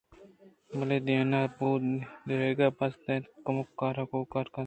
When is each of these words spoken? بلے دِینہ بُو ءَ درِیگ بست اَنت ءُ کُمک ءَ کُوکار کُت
بلے 0.77 0.97
دِینہ 1.05 1.41
بُو 1.57 1.69
ءَ 1.75 2.05
درِیگ 2.27 2.59
بست 2.77 3.03
اَنت 3.09 3.25
ءُ 3.29 3.43
کُمک 3.45 3.79
ءَ 3.87 4.09
کُوکار 4.09 4.45
کُت 4.53 4.59